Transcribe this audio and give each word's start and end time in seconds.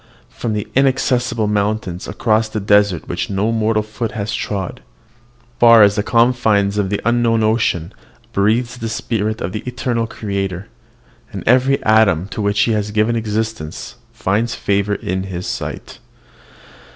From 0.31 0.53
the 0.53 0.67
inaccessible 0.73 1.45
mountains, 1.45 2.07
across 2.07 2.49
the 2.49 2.59
desert 2.59 3.07
which 3.07 3.29
no 3.29 3.51
mortal 3.51 3.83
foot 3.83 4.13
has 4.13 4.33
trod, 4.33 4.81
far 5.59 5.83
as 5.83 5.93
the 5.93 6.01
confines 6.01 6.79
of 6.79 6.89
the 6.89 6.99
unknown 7.05 7.43
ocean, 7.43 7.93
breathes 8.33 8.77
the 8.79 8.89
spirit 8.89 9.41
of 9.41 9.51
the 9.51 9.61
eternal 9.67 10.07
Creator; 10.07 10.69
and 11.31 11.43
every 11.45 11.79
atom 11.85 12.27
to 12.29 12.41
which 12.41 12.61
he 12.61 12.71
has 12.71 12.89
given 12.89 13.15
existence 13.15 13.97
finds 14.11 14.55
favour 14.55 14.95
in 14.95 15.21
his 15.25 15.45
sight. 15.45 15.99